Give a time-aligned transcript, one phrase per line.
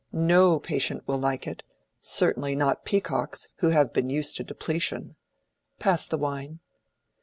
[0.11, 5.15] No patient will like it—certainly not Peacock's, who have been used to depletion.
[5.77, 6.59] Pass the wine."